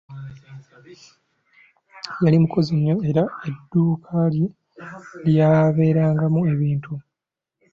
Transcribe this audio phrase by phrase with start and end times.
[2.23, 4.47] Yali mukozi nnyo era edduuka lye
[5.25, 6.91] lyabeerangamu ebintu.